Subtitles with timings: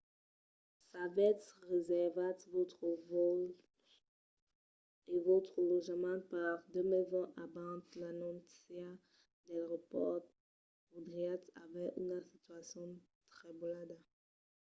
[0.89, 3.55] s'avètz reservat vòstres vòls
[5.13, 8.87] e vòstre lotjament per 2020 abans l'anóncia
[9.47, 10.25] del repòrt
[10.89, 12.89] podriatz aver una situacion
[13.35, 13.97] trebolada